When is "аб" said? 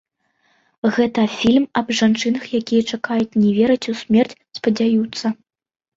1.83-1.93